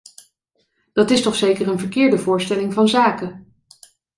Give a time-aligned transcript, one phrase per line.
[0.93, 3.47] Dat is toch zeker een verkeerde voorstelling van zaken.